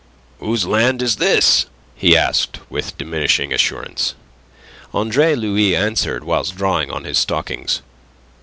[0.39, 4.15] "Whose land is this?" he asked, with diminishing assurance.
[4.95, 7.83] Andre Louis answered, whilst drawing on his stockings.